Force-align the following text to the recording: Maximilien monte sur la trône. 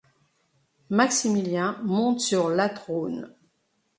Maximilien 0.89 1.79
monte 1.83 2.21
sur 2.21 2.49
la 2.49 2.69
trône. 2.69 3.35